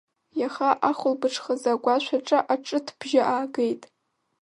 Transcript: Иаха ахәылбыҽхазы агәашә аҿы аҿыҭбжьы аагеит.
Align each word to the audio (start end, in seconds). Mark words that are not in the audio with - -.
Иаха 0.39 0.69
ахәылбыҽхазы 0.89 1.69
агәашә 1.73 2.09
аҿы 2.17 2.39
аҿыҭбжьы 2.53 3.21
аагеит. 3.33 3.83